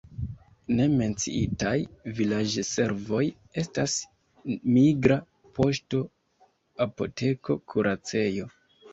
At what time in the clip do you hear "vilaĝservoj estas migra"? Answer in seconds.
2.19-5.17